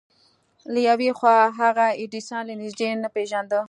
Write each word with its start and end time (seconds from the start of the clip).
له 0.73 0.79
يوې 0.89 1.09
خوا 1.17 1.37
هغه 1.59 1.85
ايډېسن 1.99 2.39
له 2.49 2.53
نږدې 2.61 2.87
نه 3.03 3.09
پېژانده. 3.15 3.59